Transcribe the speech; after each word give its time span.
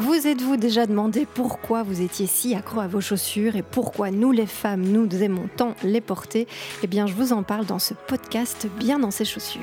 Vous 0.00 0.26
êtes-vous 0.26 0.56
déjà 0.56 0.86
demandé 0.86 1.24
pourquoi 1.24 1.84
vous 1.84 2.00
étiez 2.00 2.26
si 2.26 2.56
accro 2.56 2.80
à 2.80 2.88
vos 2.88 3.00
chaussures 3.00 3.54
et 3.54 3.62
pourquoi 3.62 4.10
nous 4.10 4.32
les 4.32 4.46
femmes, 4.46 4.82
nous 4.82 5.08
aimons 5.22 5.48
tant 5.56 5.76
les 5.84 6.00
porter? 6.00 6.48
Eh 6.82 6.88
bien, 6.88 7.06
je 7.06 7.14
vous 7.14 7.32
en 7.32 7.44
parle 7.44 7.64
dans 7.64 7.78
ce 7.78 7.94
podcast 7.94 8.66
Bien 8.80 8.98
dans 8.98 9.12
ses 9.12 9.24
chaussures. 9.24 9.62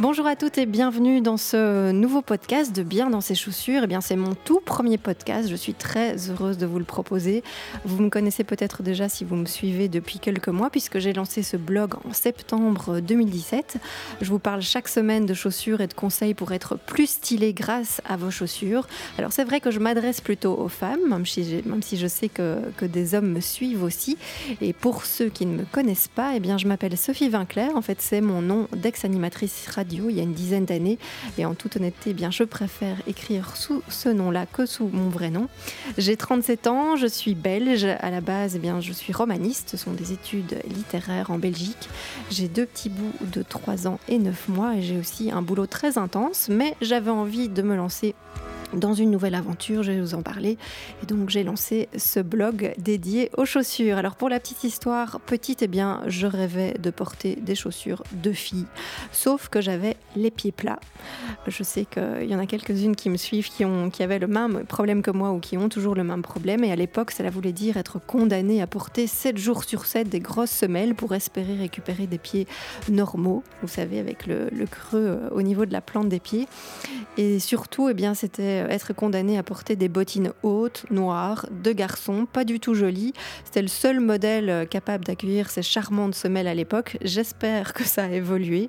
Bonjour 0.00 0.26
à 0.26 0.34
toutes 0.34 0.56
et 0.56 0.64
bienvenue 0.64 1.20
dans 1.20 1.36
ce 1.36 1.90
nouveau 1.90 2.22
podcast 2.22 2.74
de 2.74 2.82
Bien 2.82 3.10
dans 3.10 3.20
ses 3.20 3.34
chaussures. 3.34 3.82
Eh 3.84 3.86
bien, 3.86 4.00
c'est 4.00 4.16
mon 4.16 4.34
tout 4.34 4.60
premier 4.64 4.96
podcast. 4.96 5.46
Je 5.50 5.54
suis 5.54 5.74
très 5.74 6.30
heureuse 6.30 6.56
de 6.56 6.64
vous 6.64 6.78
le 6.78 6.86
proposer. 6.86 7.44
Vous 7.84 8.02
me 8.02 8.08
connaissez 8.08 8.42
peut-être 8.42 8.82
déjà 8.82 9.10
si 9.10 9.26
vous 9.26 9.36
me 9.36 9.44
suivez 9.44 9.88
depuis 9.88 10.18
quelques 10.18 10.48
mois, 10.48 10.70
puisque 10.70 11.00
j'ai 11.00 11.12
lancé 11.12 11.42
ce 11.42 11.58
blog 11.58 11.96
en 12.08 12.14
septembre 12.14 13.00
2017. 13.00 13.76
Je 14.22 14.30
vous 14.30 14.38
parle 14.38 14.62
chaque 14.62 14.88
semaine 14.88 15.26
de 15.26 15.34
chaussures 15.34 15.82
et 15.82 15.86
de 15.86 15.92
conseils 15.92 16.32
pour 16.32 16.52
être 16.52 16.78
plus 16.78 17.10
stylé 17.10 17.52
grâce 17.52 18.00
à 18.08 18.16
vos 18.16 18.30
chaussures. 18.30 18.88
Alors, 19.18 19.34
c'est 19.34 19.44
vrai 19.44 19.60
que 19.60 19.70
je 19.70 19.80
m'adresse 19.80 20.22
plutôt 20.22 20.58
aux 20.58 20.68
femmes, 20.68 21.10
même 21.10 21.26
si, 21.26 21.98
je 21.98 22.06
sais 22.06 22.30
que, 22.30 22.62
que, 22.78 22.86
des 22.86 23.14
hommes 23.14 23.32
me 23.32 23.40
suivent 23.40 23.82
aussi. 23.82 24.16
Et 24.62 24.72
pour 24.72 25.04
ceux 25.04 25.28
qui 25.28 25.44
ne 25.44 25.58
me 25.58 25.64
connaissent 25.70 26.08
pas, 26.08 26.32
eh 26.36 26.40
bien, 26.40 26.56
je 26.56 26.66
m'appelle 26.66 26.96
Sophie 26.96 27.28
Vinclair. 27.28 27.76
En 27.76 27.82
fait, 27.82 28.00
c'est 28.00 28.22
mon 28.22 28.40
nom 28.40 28.66
d'ex-animatrice 28.74 29.66
radio 29.68 29.89
il 29.90 30.16
y 30.16 30.20
a 30.20 30.22
une 30.22 30.32
dizaine 30.32 30.64
d'années. 30.64 30.98
Et 31.38 31.44
en 31.44 31.54
toute 31.54 31.76
honnêteté, 31.76 32.10
eh 32.10 32.14
bien, 32.14 32.30
je 32.30 32.44
préfère 32.44 32.96
écrire 33.06 33.56
sous 33.56 33.82
ce 33.88 34.08
nom-là 34.08 34.46
que 34.46 34.66
sous 34.66 34.88
mon 34.92 35.08
vrai 35.08 35.30
nom. 35.30 35.48
J'ai 35.98 36.16
37 36.16 36.66
ans, 36.66 36.96
je 36.96 37.06
suis 37.06 37.34
belge. 37.34 37.84
À 37.84 38.10
la 38.10 38.20
base, 38.20 38.56
eh 38.56 38.58
bien, 38.58 38.80
je 38.80 38.92
suis 38.92 39.12
romaniste. 39.12 39.70
Ce 39.70 39.76
sont 39.76 39.92
des 39.92 40.12
études 40.12 40.60
littéraires 40.68 41.30
en 41.30 41.38
Belgique. 41.38 41.88
J'ai 42.30 42.48
deux 42.48 42.66
petits 42.66 42.90
bouts 42.90 43.12
de 43.32 43.42
3 43.42 43.88
ans 43.88 43.98
et 44.08 44.18
9 44.18 44.48
mois 44.48 44.76
et 44.76 44.82
j'ai 44.82 44.96
aussi 44.96 45.30
un 45.30 45.42
boulot 45.42 45.66
très 45.66 45.98
intense. 45.98 46.48
Mais 46.48 46.74
j'avais 46.80 47.10
envie 47.10 47.48
de 47.48 47.62
me 47.62 47.76
lancer 47.76 48.14
dans 48.74 48.94
une 48.94 49.10
nouvelle 49.10 49.34
aventure, 49.34 49.82
je 49.82 49.92
vais 49.92 50.00
vous 50.00 50.14
en 50.14 50.22
parler. 50.22 50.58
Et 51.02 51.06
donc 51.06 51.30
j'ai 51.30 51.42
lancé 51.42 51.88
ce 51.96 52.20
blog 52.20 52.72
dédié 52.78 53.30
aux 53.36 53.44
chaussures. 53.44 53.98
Alors 53.98 54.16
pour 54.16 54.28
la 54.28 54.40
petite 54.40 54.64
histoire, 54.64 55.20
petite, 55.20 55.62
eh 55.62 55.68
bien 55.68 56.02
je 56.06 56.26
rêvais 56.26 56.74
de 56.78 56.90
porter 56.90 57.36
des 57.36 57.54
chaussures 57.54 58.02
de 58.12 58.32
fille, 58.32 58.66
sauf 59.12 59.48
que 59.48 59.60
j'avais 59.60 59.96
les 60.16 60.30
pieds 60.30 60.52
plats. 60.52 60.80
Je 61.46 61.62
sais 61.62 61.84
qu'il 61.84 62.30
y 62.30 62.34
en 62.34 62.38
a 62.38 62.46
quelques-unes 62.46 62.96
qui 62.96 63.10
me 63.10 63.16
suivent 63.16 63.48
qui, 63.48 63.64
ont, 63.64 63.90
qui 63.90 64.02
avaient 64.02 64.18
le 64.18 64.26
même 64.26 64.64
problème 64.64 65.02
que 65.02 65.10
moi 65.10 65.30
ou 65.32 65.38
qui 65.38 65.56
ont 65.56 65.68
toujours 65.68 65.94
le 65.94 66.04
même 66.04 66.22
problème. 66.22 66.64
Et 66.64 66.72
à 66.72 66.76
l'époque, 66.76 67.10
cela 67.10 67.30
voulait 67.30 67.52
dire 67.52 67.76
être 67.76 67.98
condamné 67.98 68.62
à 68.62 68.66
porter 68.66 69.06
7 69.06 69.38
jours 69.38 69.64
sur 69.64 69.86
7 69.86 70.08
des 70.08 70.20
grosses 70.20 70.50
semelles 70.50 70.94
pour 70.94 71.14
espérer 71.14 71.56
récupérer 71.56 72.06
des 72.06 72.18
pieds 72.18 72.46
normaux, 72.88 73.42
vous 73.62 73.68
savez, 73.68 73.98
avec 73.98 74.26
le, 74.26 74.48
le 74.50 74.66
creux 74.66 75.06
euh, 75.06 75.28
au 75.30 75.42
niveau 75.42 75.66
de 75.66 75.72
la 75.72 75.80
plante 75.80 76.08
des 76.08 76.20
pieds. 76.20 76.46
Et 77.16 77.38
surtout, 77.38 77.88
eh 77.88 77.94
bien, 77.94 78.14
c'était 78.14 78.59
être 78.68 78.92
condamné 78.92 79.38
à 79.38 79.42
porter 79.42 79.76
des 79.76 79.88
bottines 79.88 80.32
hautes, 80.42 80.84
noires, 80.90 81.46
de 81.50 81.72
garçons, 81.72 82.26
pas 82.30 82.44
du 82.44 82.60
tout 82.60 82.74
jolies. 82.74 83.12
C'était 83.44 83.62
le 83.62 83.68
seul 83.68 84.00
modèle 84.00 84.50
euh, 84.50 84.64
capable 84.64 85.04
d'accueillir 85.04 85.50
ces 85.50 85.62
charmantes 85.62 86.14
semelles 86.14 86.48
à 86.48 86.54
l'époque. 86.54 86.96
J'espère 87.02 87.72
que 87.72 87.84
ça 87.84 88.04
a 88.04 88.08
évolué. 88.08 88.68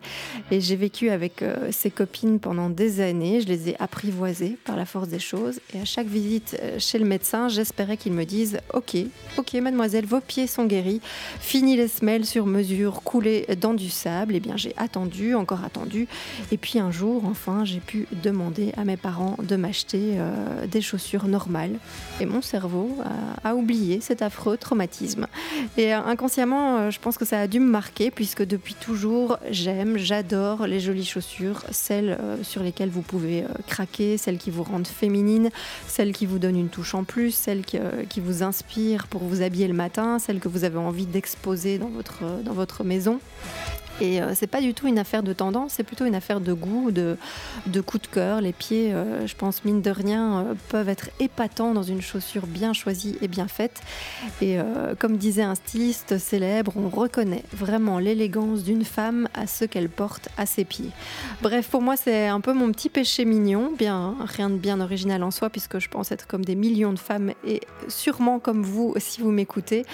Et 0.52 0.62
j'ai 0.62 0.76
vécu 0.76 1.10
avec 1.10 1.42
euh, 1.42 1.70
ces 1.72 1.92
copines 1.92 2.40
pendant 2.40 2.70
des 2.70 3.02
années. 3.02 3.42
Je 3.42 3.48
les 3.48 3.70
ai 3.70 3.76
apprivoisées 3.80 4.58
par 4.66 4.78
la 4.78 4.86
force 4.86 5.08
des 5.08 5.20
choses. 5.20 5.60
Et 5.74 5.80
à 5.80 5.86
chaque 5.86 6.08
visite 6.08 6.60
chez 6.78 7.00
le 7.00 7.06
médecin, 7.06 7.50
j'espérais 7.50 7.98
qu'il 7.98 8.14
me 8.14 8.26
dise 8.26 8.60
Ok, 8.74 8.96
ok, 9.38 9.54
mademoiselle, 9.56 10.06
vos 10.06 10.22
pieds 10.22 10.48
sont 10.48 10.66
guéris. 10.66 11.02
Fini 11.40 11.76
les 11.76 11.88
semelles 11.88 12.26
sur 12.26 12.46
mesure 12.46 13.02
coulées 13.04 13.46
dans 13.60 13.74
du 13.74 13.90
sable. 13.90 14.36
Eh 14.36 14.40
bien, 14.40 14.58
j'ai 14.58 14.74
attendu, 14.78 15.36
encore 15.36 15.64
attendu. 15.64 16.08
Et 16.52 16.58
puis 16.58 16.80
un 16.80 16.92
jour, 16.92 17.24
enfin, 17.26 17.66
j'ai 17.66 17.80
pu 17.80 18.08
demander 18.24 18.74
à 18.78 18.84
mes 18.84 18.98
parents 18.98 19.36
de 19.42 19.56
m'acheter 19.56 19.81
euh, 19.94 20.68
des 20.68 20.82
chaussures 20.82 21.28
normales. 21.28 21.78
Et 22.20 22.26
mon 22.26 22.42
cerveau 22.42 22.98
a, 23.44 23.56
oublié 23.56 24.00
cet 24.02 24.22
affreux 24.22 24.58
traumatisme. 24.58 25.28
Et 25.78 25.94
euh, 25.94 26.02
inconsciemment, 26.02 26.78
euh, 26.78 26.92
je 26.92 27.00
pense 27.00 27.18
que 27.18 27.26
ça 27.26 27.40
a 27.40 27.48
dû 27.48 27.60
me 27.60 27.70
marquer, 27.70 28.12
puisque 28.12 28.44
depuis 28.44 28.76
toujours, 28.76 29.38
j'aime, 29.50 29.98
j'adore 29.98 30.68
les 30.68 30.80
jolies 30.80 31.06
chaussures, 31.06 31.64
celles 31.72 32.18
sur 32.44 32.64
lesquelles 32.64 32.90
vous 32.90 33.02
pouvez 33.02 33.44
craquer, 33.68 34.18
celles 34.18 34.38
qui 34.38 34.52
vous 34.52 34.64
rendent 34.64 34.88
féminine, 34.88 35.50
celles 35.88 36.14
qui 36.14 36.26
vous 36.26 36.40
donnent 36.40 36.60
une 36.60 36.70
touche 36.70 36.96
en 36.96 37.04
plus, 37.04 37.32
celles 37.32 37.64
qui, 37.64 37.78
qui 38.10 38.20
vous 38.20 38.44
inspirent 38.44 39.08
pour 39.08 39.24
vous 39.24 39.42
habiller 39.42 39.68
le 39.68 39.74
matin, 39.74 40.20
celles 40.20 40.40
que 40.40 40.48
vous 40.48 40.64
avez 40.64 40.78
envie 40.78 41.06
d'exposer 41.06 41.78
dans 41.78 41.90
votre, 41.90 42.24
dans 42.44 42.54
votre 42.54 42.84
maison. 42.84 43.20
Et 44.02 44.20
euh, 44.20 44.34
c'est 44.34 44.48
pas 44.48 44.62
du 44.62 44.74
tout 44.74 44.88
une 44.88 44.98
affaire 44.98 45.22
de 45.22 45.32
tendance, 45.32 45.74
c'est 45.74 45.84
plutôt 45.84 46.06
une 46.06 46.16
affaire 46.16 46.42
de 46.42 46.54
goût, 46.54 46.90
de, 46.90 47.18
de 47.68 47.82
coup 47.82 48.00
de 48.00 48.08
cœur. 48.08 48.42
Les 48.42 48.52
pieds, 48.52 48.92
euh, 48.94 49.28
je 49.28 49.36
pense, 49.36 49.64
mine 49.64 49.84
de 49.84 49.92
rien, 49.92 50.40
euh, 50.40 50.54
peuvent 50.70 50.90
être 50.90 51.12
épatants 51.20 51.76
dans 51.76 51.84
une 51.84 52.02
chaussure 52.02 52.48
bien 52.48 52.74
choisie 52.74 53.16
et 53.22 53.28
bien 53.28 53.48
faite. 53.48 53.80
Et 54.42 54.58
comme 54.98 55.18
disait 55.18 55.44
un 55.44 55.54
styliste 55.54 56.18
célèbre, 56.18 56.74
on 56.76 56.90
reconnaît 56.90 57.44
vraiment 57.54 58.00
l'élégance 58.00 58.64
d'une 58.64 58.84
femme 58.84 59.28
à 59.36 59.46
ce 59.46 59.66
qu'elle 59.66 59.90
porte 59.90 60.30
à 60.38 60.48
ses 60.48 60.66
pieds. 60.66 60.90
Bref, 61.44 61.70
pour 61.70 61.82
moi, 61.82 61.96
c'est 61.96 62.28
un 62.28 62.42
peu 62.42 62.54
mon 62.54 62.72
petit 62.72 62.90
péché 62.90 63.24
mignon, 63.24 63.72
bien 63.78 64.16
rien 64.26 64.50
de 64.50 64.56
bien 64.56 64.82
original 64.82 65.22
en 65.22 65.30
soi, 65.30 65.52
puisque 65.52 65.78
je 65.78 65.90
pense 65.90 66.12
être 66.12 66.26
comme 66.26 66.44
des 66.44 66.56
millions 66.56 66.94
de 66.94 67.00
femmes 67.00 67.34
et 67.46 67.62
sûrement 67.88 68.40
comme 68.40 68.64
vous 68.64 68.96
si 68.98 69.22
vous 69.22 69.32
m'écoutez. 69.32 69.86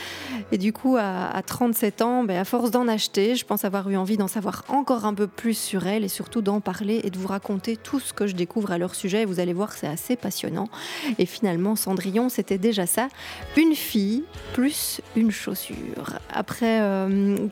Et 0.53 0.57
du 0.57 0.71
coup, 0.71 0.95
à, 0.97 1.41
37 1.45 2.01
ans, 2.01 2.23
ben, 2.23 2.37
à 2.37 2.45
force 2.45 2.71
d'en 2.71 2.87
acheter, 2.87 3.35
je 3.35 3.45
pense 3.45 3.65
avoir 3.65 3.89
eu 3.89 3.96
envie 3.97 4.17
d'en 4.17 4.27
savoir 4.27 4.63
encore 4.69 5.05
un 5.05 5.13
peu 5.13 5.27
plus 5.27 5.57
sur 5.57 5.87
elles 5.87 6.03
et 6.03 6.09
surtout 6.09 6.41
d'en 6.41 6.61
parler 6.61 7.01
et 7.03 7.09
de 7.09 7.17
vous 7.17 7.27
raconter 7.27 7.77
tout 7.77 7.99
ce 7.99 8.13
que 8.13 8.27
je 8.27 8.35
découvre 8.35 8.71
à 8.71 8.77
leur 8.77 8.95
sujet. 8.95 9.25
Vous 9.25 9.39
allez 9.39 9.53
voir, 9.53 9.73
c'est 9.73 9.87
assez 9.87 10.15
passionnant. 10.15 10.69
Et 11.17 11.25
finalement, 11.25 11.75
Cendrillon, 11.75 12.29
c'était 12.29 12.57
déjà 12.57 12.85
ça. 12.85 13.07
Une 13.55 13.75
fille 13.75 14.23
plus 14.53 15.01
une 15.15 15.31
chaussure. 15.31 16.19
Après 16.33 16.79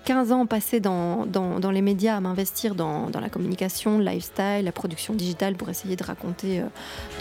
15 0.06 0.32
euh, 0.32 0.34
ans 0.34 0.46
passés 0.46 0.80
dans, 0.80 1.26
dans, 1.26 1.72
les 1.72 1.82
médias 1.82 2.16
à 2.16 2.22
m'investir 2.22 2.76
dans, 2.76 3.10
dans, 3.10 3.20
la 3.20 3.30
communication, 3.30 3.98
le 3.98 4.06
lifestyle, 4.06 4.64
la 4.64 4.72
production 4.72 5.14
digitale 5.14 5.56
pour 5.56 5.70
essayer 5.70 5.96
de 5.96 6.04
raconter 6.04 6.60
euh, 6.60 6.66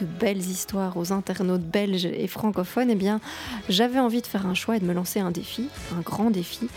de 0.00 0.06
belles 0.06 0.38
histoires 0.38 0.96
aux 0.96 1.12
internautes 1.12 1.62
belges 1.62 2.06
et 2.06 2.26
francophones, 2.26 2.90
eh 2.90 2.94
bien, 2.94 3.20
j'avais 3.68 3.98
envie 3.98 4.20
de 4.20 4.26
faire 4.26 4.46
un 4.46 4.54
choix 4.54 4.76
et 4.76 4.80
de 4.80 4.84
me 4.84 4.92
lancer 4.92 5.20
un 5.20 5.30
défi, 5.30 5.68
un 5.96 6.00
grand 6.00 6.30
défi, 6.30 6.68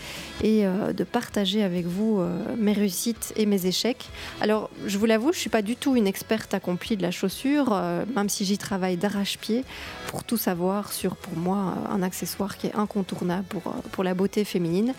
et 0.42 0.66
euh, 0.66 0.92
de 0.92 1.04
partager 1.04 1.62
avec 1.62 1.86
vous 1.86 2.20
euh, 2.20 2.27
mes 2.56 2.72
réussites 2.72 3.32
et 3.36 3.46
mes 3.46 3.66
échecs. 3.66 4.08
Alors, 4.40 4.70
je 4.86 4.98
vous 4.98 5.06
l'avoue, 5.06 5.32
je 5.32 5.38
suis 5.38 5.50
pas 5.50 5.62
du 5.62 5.76
tout 5.76 5.96
une 5.96 6.06
experte 6.06 6.54
accomplie 6.54 6.96
de 6.96 7.02
la 7.02 7.10
chaussure, 7.10 7.70
euh, 7.72 8.04
même 8.14 8.28
si 8.28 8.44
j'y 8.44 8.58
travaille 8.58 8.96
d'arrache-pied 8.96 9.64
pour 10.08 10.24
tout 10.24 10.36
savoir 10.36 10.92
sur, 10.92 11.16
pour 11.16 11.36
moi, 11.36 11.56
euh, 11.56 11.94
un 11.94 12.02
accessoire 12.02 12.56
qui 12.56 12.68
est 12.68 12.74
incontournable 12.74 13.44
pour, 13.48 13.62
pour 13.92 14.04
la 14.04 14.14
beauté 14.14 14.44
féminine. 14.44 14.94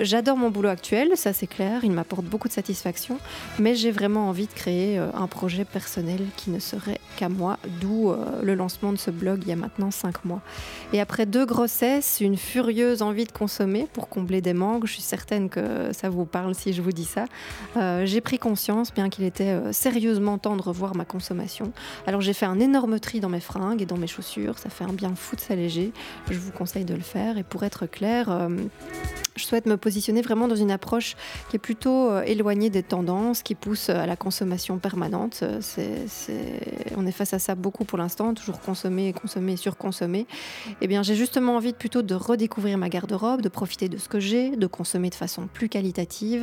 J'adore 0.00 0.36
mon 0.36 0.50
boulot 0.50 0.68
actuel, 0.68 1.12
ça 1.16 1.32
c'est 1.32 1.46
clair, 1.46 1.80
il 1.82 1.92
m'apporte 1.92 2.24
beaucoup 2.24 2.48
de 2.48 2.52
satisfaction, 2.52 3.18
mais 3.58 3.74
j'ai 3.74 3.90
vraiment 3.90 4.28
envie 4.28 4.46
de 4.46 4.52
créer 4.52 4.98
un 4.98 5.26
projet 5.26 5.64
personnel 5.64 6.20
qui 6.36 6.50
ne 6.50 6.58
serait 6.58 7.00
qu'à 7.16 7.28
moi, 7.28 7.58
d'où 7.80 8.12
le 8.42 8.54
lancement 8.54 8.92
de 8.92 8.98
ce 8.98 9.10
blog 9.10 9.40
il 9.42 9.48
y 9.48 9.52
a 9.52 9.56
maintenant 9.56 9.90
cinq 9.90 10.24
mois. 10.24 10.40
Et 10.92 11.00
après 11.00 11.26
deux 11.26 11.46
grossesses, 11.46 12.18
une 12.20 12.36
furieuse 12.36 13.02
envie 13.02 13.24
de 13.24 13.32
consommer 13.32 13.86
pour 13.92 14.08
combler 14.08 14.40
des 14.40 14.54
manques, 14.54 14.86
je 14.86 14.92
suis 14.94 15.02
certaine 15.02 15.48
que 15.48 15.92
ça 15.92 16.08
vous 16.08 16.24
parle 16.24 16.51
si 16.54 16.72
je 16.72 16.82
vous 16.82 16.92
dis 16.92 17.04
ça. 17.04 17.24
Euh, 17.76 18.06
j'ai 18.06 18.20
pris 18.20 18.38
conscience, 18.38 18.92
bien 18.92 19.08
qu'il 19.08 19.24
était 19.24 19.48
euh, 19.48 19.72
sérieusement 19.72 20.38
temps 20.38 20.56
de 20.56 20.62
revoir 20.62 20.94
ma 20.94 21.04
consommation. 21.04 21.72
Alors 22.06 22.20
j'ai 22.20 22.32
fait 22.32 22.46
un 22.46 22.60
énorme 22.60 23.00
tri 23.00 23.20
dans 23.20 23.28
mes 23.28 23.40
fringues 23.40 23.82
et 23.82 23.86
dans 23.86 23.96
mes 23.96 24.06
chaussures. 24.06 24.58
Ça 24.58 24.70
fait 24.70 24.84
un 24.84 24.92
bien 24.92 25.14
fou 25.14 25.36
de 25.36 25.40
s'alléger. 25.40 25.92
Je 26.30 26.38
vous 26.38 26.52
conseille 26.52 26.84
de 26.84 26.94
le 26.94 27.00
faire. 27.00 27.38
Et 27.38 27.42
pour 27.42 27.64
être 27.64 27.86
clair, 27.86 28.30
euh, 28.30 28.48
je 29.36 29.44
souhaite 29.44 29.66
me 29.66 29.76
positionner 29.76 30.22
vraiment 30.22 30.48
dans 30.48 30.56
une 30.56 30.70
approche 30.70 31.16
qui 31.48 31.56
est 31.56 31.58
plutôt 31.58 32.20
éloignée 32.20 32.68
des 32.68 32.82
tendances, 32.82 33.42
qui 33.42 33.54
pousse 33.54 33.88
à 33.88 34.06
la 34.06 34.16
consommation 34.16 34.78
permanente. 34.78 35.42
On 36.96 37.06
est 37.06 37.12
face 37.12 37.32
à 37.32 37.38
ça 37.38 37.54
beaucoup 37.54 37.84
pour 37.84 37.96
l'instant, 37.96 38.34
toujours 38.34 38.60
consommer, 38.60 39.12
consommer, 39.14 39.56
surconsommer. 39.56 40.26
Eh 40.80 40.86
bien, 40.86 41.02
j'ai 41.02 41.14
justement 41.14 41.56
envie 41.56 41.72
plutôt 41.72 42.02
de 42.02 42.14
redécouvrir 42.14 42.76
ma 42.76 42.88
garde-robe, 42.88 43.40
de 43.40 43.48
profiter 43.48 43.88
de 43.88 43.96
ce 43.96 44.08
que 44.08 44.20
j'ai, 44.20 44.56
de 44.56 44.66
consommer 44.66 45.10
de 45.10 45.14
façon 45.14 45.46
plus 45.46 45.68
qualitative 45.68 46.41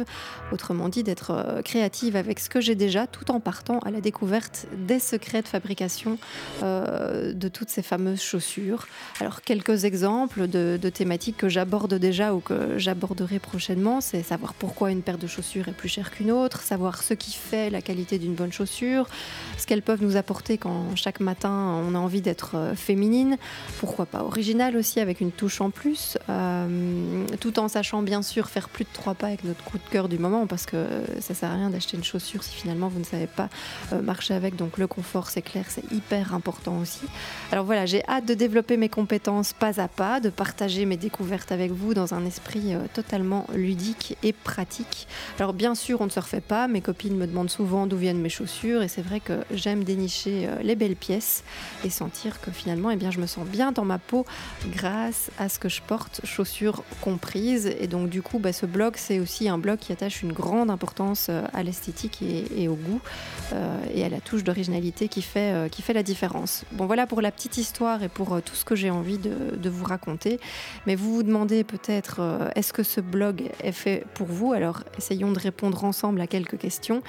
autrement 0.51 0.89
dit 0.89 1.03
d'être 1.03 1.31
euh, 1.31 1.61
créative 1.61 2.15
avec 2.15 2.39
ce 2.39 2.49
que 2.49 2.61
j'ai 2.61 2.75
déjà, 2.75 3.07
tout 3.07 3.31
en 3.31 3.39
partant 3.39 3.79
à 3.79 3.91
la 3.91 4.01
découverte 4.01 4.67
des 4.77 4.99
secrets 4.99 5.41
de 5.41 5.47
fabrication 5.47 6.17
euh, 6.63 7.33
de 7.33 7.47
toutes 7.47 7.69
ces 7.69 7.81
fameuses 7.81 8.21
chaussures. 8.21 8.87
Alors 9.19 9.41
quelques 9.41 9.85
exemples 9.85 10.47
de, 10.47 10.77
thématiques 10.89 11.37
que 11.37 11.49
j'aborde 11.49 11.93
déjà 11.93 12.33
ou 12.33 12.39
que 12.39 12.77
j'aborderai 12.77 13.39
prochainement, 13.39 14.01
c'est 14.01 14.23
savoir 14.23 14.53
pourquoi 14.53 14.91
une 14.91 15.01
paire 15.01 15.17
de 15.17 15.27
chaussures 15.27 15.67
est 15.67 15.73
plus 15.73 15.89
chère 15.89 16.11
qu'une 16.11 16.31
autre, 16.31 16.61
savoir 16.61 17.03
ce 17.03 17.13
qui 17.13 17.31
fait 17.33 17.69
la 17.69 17.81
qualité 17.81 18.17
d'une 18.17 18.33
bonne 18.33 18.51
chaussure, 18.51 19.07
ce 19.57 19.67
qu'elles 19.67 19.81
peuvent 19.81 20.01
nous 20.01 20.15
apporter 20.15 20.57
quand 20.57 20.95
chaque 20.95 21.19
matin 21.19 21.81
on 21.87 21.95
a 21.95 21.99
envie 21.99 22.21
d'être 22.21 22.55
euh, 22.55 22.75
féminine, 22.75 23.37
pourquoi 23.79 24.05
pas 24.05 24.23
originale 24.23 24.75
aussi 24.75 24.99
avec 24.99 25.21
une 25.21 25.31
touche 25.31 25.61
en 25.61 25.69
plus, 25.69 26.17
tout 27.39 27.59
en 27.59 27.67
sachant 27.67 28.01
bien 28.01 28.21
sûr 28.21 28.49
faire 28.49 28.69
plus 28.69 28.83
de 28.83 28.89
trois 28.93 29.13
pas 29.13 29.27
avec 29.27 29.43
notre 29.43 29.63
coup 29.63 29.77
cœur 29.89 30.09
du 30.09 30.17
moment 30.17 30.47
parce 30.47 30.65
que 30.65 30.85
ça 31.19 31.33
sert 31.33 31.51
à 31.51 31.55
rien 31.55 31.69
d'acheter 31.69 31.97
une 31.97 32.03
chaussure 32.03 32.43
si 32.43 32.55
finalement 32.55 32.87
vous 32.87 32.99
ne 32.99 33.05
savez 33.05 33.27
pas 33.27 33.49
marcher 34.01 34.33
avec. 34.33 34.55
Donc 34.55 34.77
le 34.77 34.87
confort, 34.87 35.29
c'est 35.29 35.41
clair, 35.41 35.65
c'est 35.67 35.91
hyper 35.91 36.33
important 36.33 36.77
aussi. 36.77 37.01
Alors 37.51 37.65
voilà, 37.65 37.85
j'ai 37.85 38.05
hâte 38.07 38.25
de 38.25 38.33
développer 38.33 38.77
mes 38.77 38.89
compétences 38.89 39.53
pas 39.53 39.79
à 39.79 39.87
pas, 39.87 40.19
de 40.19 40.29
partager 40.29 40.85
mes 40.85 40.97
découvertes 40.97 41.51
avec 41.51 41.71
vous 41.71 41.93
dans 41.93 42.13
un 42.13 42.25
esprit 42.25 42.73
totalement 42.93 43.47
ludique 43.53 44.17
et 44.23 44.33
pratique. 44.33 45.07
Alors 45.37 45.53
bien 45.53 45.75
sûr, 45.75 46.01
on 46.01 46.05
ne 46.05 46.11
se 46.11 46.19
refait 46.19 46.41
pas. 46.41 46.67
Mes 46.67 46.81
copines 46.81 47.15
me 47.15 47.27
demandent 47.27 47.49
souvent 47.49 47.87
d'où 47.87 47.97
viennent 47.97 48.21
mes 48.21 48.29
chaussures 48.29 48.81
et 48.81 48.87
c'est 48.87 49.01
vrai 49.01 49.19
que 49.19 49.43
j'aime 49.51 49.83
dénicher 49.83 50.49
les 50.61 50.75
belles 50.75 50.95
pièces 50.95 51.43
et 51.83 51.89
sentir 51.89 52.41
que 52.41 52.51
finalement, 52.51 52.91
eh 52.91 52.95
bien, 52.95 53.11
je 53.11 53.19
me 53.19 53.27
sens 53.27 53.45
bien 53.45 53.71
dans 53.71 53.85
ma 53.85 53.97
peau 53.97 54.25
grâce 54.67 55.31
à 55.37 55.49
ce 55.49 55.59
que 55.59 55.69
je 55.69 55.81
porte, 55.81 56.21
chaussures 56.23 56.83
comprises. 57.01 57.67
Et 57.79 57.87
donc, 57.87 58.09
du 58.09 58.21
coup, 58.21 58.39
bah, 58.39 58.53
ce 58.53 58.65
blog, 58.65 58.93
c'est 58.97 59.19
aussi 59.19 59.49
un 59.49 59.57
blog 59.57 59.78
qui 59.79 59.91
attache 59.91 60.21
une 60.21 60.33
grande 60.33 60.69
importance 60.69 61.27
euh, 61.29 61.43
à 61.53 61.63
l'esthétique 61.63 62.21
et, 62.21 62.67
au 62.67 62.75
goût 62.75 63.01
euh, 63.53 63.77
et 63.93 64.03
à 64.03 64.09
la 64.09 64.19
touche 64.19 64.43
d'originalité 64.43 65.07
qui, 65.07 65.21
fait, 65.21 65.53
euh, 65.53 65.69
qui 65.69 65.81
fait 65.81 65.93
la 65.93 66.03
différence. 66.03 66.65
Bon, 66.71 66.85
voilà 66.85 67.07
pour 67.07 67.21
la 67.21 67.31
petite 67.31 67.57
histoire 67.57 68.03
et 68.03 68.09
pour 68.09 68.41
tout 68.41 68.55
ce 68.55 68.65
que 68.65 68.75
j'ai 68.75 68.89
envie 68.89 69.17
de, 69.17 69.69
vous 69.69 69.85
raconter. 69.85 70.39
Mais 70.87 70.95
vous 70.95 71.13
vous 71.13 71.23
demandez 71.23 71.63
peut-être, 71.63 72.21
est-ce 72.55 72.73
que 72.73 72.81
ce 72.81 73.01
blog 73.01 73.43
est 73.63 73.71
fait 73.71 74.03
pour 74.15 74.25
vous? 74.25 74.51
Alors, 74.51 74.83
essayons 74.97 75.31
de 75.31 75.37
répondre 75.39 75.83
ensemble 75.83 76.19
à 76.21 76.25
quelques 76.25 76.57
questions. 76.57 77.03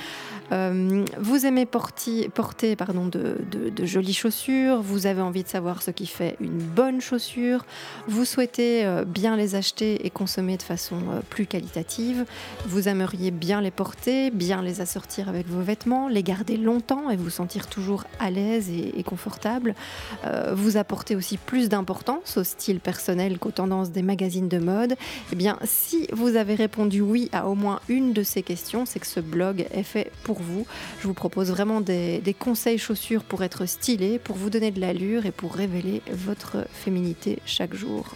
vous 0.50 1.46
aimez 1.46 1.64
porter, 1.64 2.28
porter 2.28 2.76
pardon, 2.76 3.06
de, 3.06 3.36
jolies 3.82 4.12
chaussures, 4.12 4.82
vous 4.82 5.06
avez 5.06 5.22
envie 5.22 5.42
de 5.42 5.48
savoir 5.48 5.82
ce 5.82 5.90
qui 5.90 6.06
fait 6.06 6.36
une 6.38 6.58
bonne 6.58 7.00
chaussure, 7.00 7.64
vous 8.08 8.26
souhaitez 8.26 8.86
bien 9.06 9.36
les 9.36 9.54
acheter 9.54 10.04
et 10.04 10.10
consommer 10.10 10.58
de 10.58 10.62
façon 10.62 10.98
plus 11.30 11.46
qualitative, 11.46 12.26
vous 12.66 12.88
aimeriez 12.88 13.30
bien 13.30 13.60
les 13.60 13.70
porter, 13.70 14.30
bien 14.30 14.62
les 14.62 14.80
assortir 14.80 15.28
avec 15.28 15.46
vos 15.48 15.60
vêtements, 15.60 16.08
les 16.08 16.22
garder 16.22 16.56
longtemps 16.56 17.10
et 17.10 17.16
vous 17.16 17.30
sentir 17.30 17.66
toujours 17.66 18.04
à 18.18 18.30
l'aise 18.30 18.68
et, 18.70 19.02
confortable, 19.02 19.74
euh, 20.24 20.52
vous 20.54 20.76
apportez 20.76 21.16
aussi 21.16 21.36
plus 21.36 21.68
d'importance 21.68 22.36
au 22.36 22.44
style 22.44 22.80
personnel 22.80 23.38
qu'aux 23.38 23.50
tendances 23.50 23.90
des 23.90 24.02
magazines 24.02 24.48
de 24.48 24.58
mode, 24.58 24.96
eh 25.32 25.36
bien 25.36 25.58
si 25.64 26.06
vous 26.12 26.36
avez 26.36 26.54
répondu 26.54 27.00
oui 27.00 27.28
à 27.32 27.48
au 27.48 27.54
moins 27.54 27.80
une 27.88 28.12
de 28.12 28.22
ces 28.22 28.42
questions, 28.42 28.86
c'est 28.86 29.00
que 29.00 29.06
ce 29.06 29.20
blog 29.20 29.66
est 29.72 29.82
fait 29.82 30.10
pour 30.24 30.40
vous. 30.40 30.66
Je 31.00 31.06
vous 31.06 31.14
propose 31.14 31.50
vraiment 31.50 31.80
des, 31.80 32.18
des 32.18 32.34
conseils 32.34 32.78
chaussures 32.78 33.24
pour 33.24 33.42
être 33.42 33.66
stylé, 33.66 34.18
pour 34.18 34.36
vous 34.36 34.50
donner 34.50 34.70
de 34.70 34.80
l'allure 34.80 35.26
et 35.26 35.32
pour 35.32 35.54
révéler 35.54 36.02
votre 36.12 36.66
féminité 36.72 37.38
chaque 37.46 37.74
jour 37.74 38.06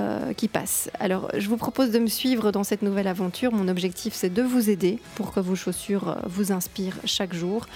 euh, 0.00 0.32
qui 0.32 0.48
passe. 0.48 0.90
Alors, 0.98 1.30
je 1.36 1.48
vous 1.48 1.56
propose 1.56 1.90
de 1.90 1.98
me 1.98 2.06
suivre 2.06 2.52
dans 2.52 2.64
cette 2.64 2.82
nouvelle 2.82 3.06
aventure. 3.06 3.52
Mon 3.52 3.68
objectif, 3.68 4.14
c'est 4.14 4.32
de 4.32 4.42
vous 4.42 4.70
aider 4.70 4.98
pour 5.14 5.32
que 5.32 5.40
vos 5.40 5.54
chaussures 5.54 6.16
vous 6.24 6.52
inspirent 6.52 6.96
chaque 7.04 7.34
jour 7.34 7.66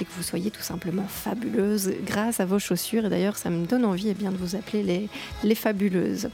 et 0.00 0.04
que 0.04 0.10
vous 0.16 0.22
soyez 0.22 0.50
tout 0.50 0.62
simplement 0.62 1.06
fabuleuse 1.08 1.92
grâce 2.04 2.40
à 2.40 2.44
vos 2.44 2.58
chaussures. 2.58 3.06
Et 3.06 3.08
d'ailleurs, 3.08 3.36
ça 3.36 3.50
me 3.50 3.66
donne 3.66 3.84
envie 3.84 4.08
eh 4.08 4.14
bien, 4.14 4.30
de 4.30 4.36
vous 4.36 4.54
appeler 4.56 5.08
les 5.42 5.54
fabuleuses. 5.54 6.28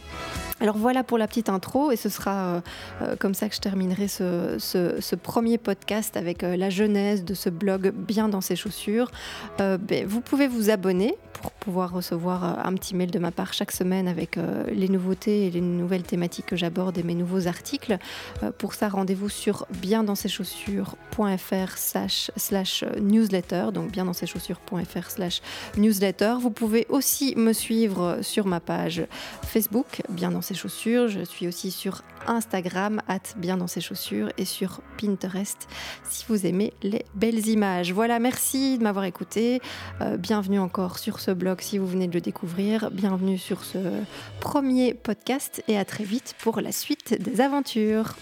Alors 0.60 0.76
voilà 0.76 1.04
pour 1.04 1.18
la 1.18 1.28
petite 1.28 1.48
intro 1.48 1.92
et 1.92 1.96
ce 1.96 2.08
sera 2.08 2.32
euh, 2.32 2.60
euh, 3.02 3.16
comme 3.16 3.34
ça 3.34 3.48
que 3.48 3.54
je 3.54 3.60
terminerai 3.60 4.08
ce, 4.08 5.14
premier 5.14 5.58
podcast 5.58 6.16
avec 6.16 6.42
la 6.42 6.70
genèse 6.70 7.24
de 7.24 7.34
ce 7.34 7.48
blog 7.50 7.92
Bien 7.94 8.28
dans 8.28 8.40
ses 8.40 8.56
chaussures. 8.56 9.10
Ben, 9.58 10.06
vous 10.06 10.20
pouvez 10.20 10.48
vous 10.48 10.70
abonner 10.70 11.16
pour 11.40 11.52
pouvoir 11.52 11.92
recevoir 11.92 12.44
euh, 12.44 12.62
un 12.64 12.74
petit 12.74 12.94
mail 12.94 13.10
de 13.10 13.18
ma 13.18 13.30
part 13.30 13.52
chaque 13.52 13.72
semaine 13.72 14.08
avec 14.08 14.36
euh, 14.36 14.64
les 14.70 14.88
nouveautés 14.88 15.46
et 15.46 15.50
les 15.50 15.60
nouvelles 15.60 16.02
thématiques 16.02 16.46
que 16.46 16.56
j'aborde 16.56 16.98
et 16.98 17.02
mes 17.02 17.14
nouveaux 17.14 17.46
articles. 17.46 17.98
Euh, 18.42 18.50
pour 18.50 18.74
ça, 18.74 18.88
rendez-vous 18.88 19.28
sur 19.28 19.66
bien 19.70 20.04
dans 20.04 20.14
ses 20.14 20.28
chaussures.fr 20.28 21.76
slash 21.76 22.84
newsletter, 23.00 23.66
donc 23.72 23.90
bien 23.90 24.04
dans 24.04 24.12
ses 24.12 24.26
chaussures.fr 24.26 25.10
slash 25.10 25.42
newsletter. 25.76 26.36
Vous 26.40 26.50
pouvez 26.50 26.86
aussi 26.88 27.34
me 27.36 27.52
suivre 27.52 28.18
sur 28.22 28.46
ma 28.46 28.60
page 28.60 29.06
Facebook, 29.42 30.02
bien 30.08 30.30
dans 30.30 30.42
chaussures. 30.54 31.08
Je 31.08 31.20
suis 31.20 31.46
aussi 31.46 31.70
sur 31.70 32.02
Instagram, 32.26 33.00
at 33.08 33.20
bien 33.36 33.56
dans 33.56 33.66
ses 33.66 33.80
chaussures 33.80 34.30
et 34.38 34.44
sur 34.44 34.80
Pinterest 35.00 35.68
si 36.08 36.24
vous 36.28 36.46
aimez 36.46 36.72
les 36.82 37.04
belles 37.14 37.46
images. 37.48 37.92
Voilà, 37.92 38.18
merci 38.18 38.78
de 38.78 38.82
m'avoir 38.82 39.04
écouté. 39.04 39.60
bienvenue 40.18 40.58
encore 40.58 40.98
sur 40.98 41.20
ce 41.20 41.30
blog 41.30 41.60
si 41.60 41.78
vous 41.78 41.86
venez 41.86 42.08
de 42.08 42.14
le 42.14 42.20
découvrir. 42.20 42.90
Bienvenue 42.90 43.38
sur 43.38 43.64
ce 43.64 43.78
premier 44.40 44.94
podcast 44.94 45.62
et 45.68 45.78
à 45.78 45.84
très 45.84 46.04
vite 46.04 46.34
pour 46.40 46.60
la 46.60 46.72
suite 46.72 47.20
des 47.20 47.40
aventures. 47.40 48.14